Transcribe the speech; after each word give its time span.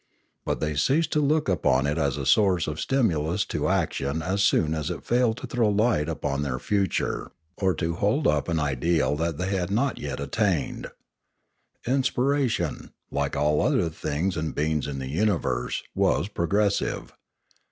But 0.45 0.59
they 0.61 0.73
ceased 0.73 1.11
to 1.11 1.19
look 1.19 1.45
28 1.45 1.61
434 1.61 1.61
Limanora 1.61 1.77
upon 1.93 2.01
it 2.01 2.05
as 2.07 2.17
a 2.17 2.25
source 2.25 2.67
of 2.67 2.79
stimulus 2.79 3.45
to 3.45 3.67
action 3.69 4.21
as 4.23 4.41
soon 4.41 4.73
as 4.73 4.89
it 4.89 5.05
failed 5.05 5.37
to 5.37 5.45
throw 5.45 5.69
light 5.69 6.09
upon 6.09 6.41
their 6.41 6.57
future, 6.57 7.29
or 7.57 7.75
to 7.75 7.93
hold 7.93 8.25
up 8.25 8.47
an 8.49 8.59
ideal 8.59 9.15
that 9.17 9.37
they 9.37 9.49
had 9.49 9.69
not 9.69 9.99
yet 9.99 10.19
attained. 10.19 10.87
Inspiration, 11.85 12.89
like 13.11 13.35
all 13.35 13.61
other 13.61 13.89
things 13.89 14.35
and 14.37 14.55
beings 14.55 14.87
in 14.87 14.97
the 14.97 15.07
universe, 15.07 15.83
was 15.93 16.27
progressive. 16.29 17.13